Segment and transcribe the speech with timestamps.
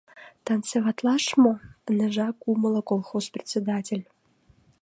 [0.45, 1.53] —Танцеватлаш мо?—
[1.89, 4.03] ынежак умыло колхоз председатель.